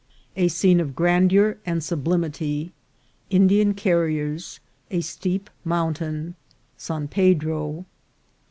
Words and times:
—A 0.35 0.47
Scene 0.47 0.79
of 0.79 0.95
Grandeur 0.95 1.59
and 1.63 1.83
Sublimity.— 1.83 2.73
Indian 3.37 3.75
Carriers.— 3.75 4.59
A 4.89 5.01
steep 5.01 5.47
Mountain.— 5.63 6.33
San 6.75 7.07
Pedro. 7.07 7.85